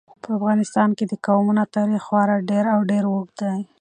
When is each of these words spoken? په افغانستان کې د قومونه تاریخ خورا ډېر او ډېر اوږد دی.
په 0.23 0.29
افغانستان 0.37 0.89
کې 0.97 1.05
د 1.07 1.13
قومونه 1.25 1.63
تاریخ 1.75 2.01
خورا 2.07 2.37
ډېر 2.49 2.65
او 2.73 2.79
ډېر 2.91 3.03
اوږد 3.11 3.35
دی. 3.41 3.59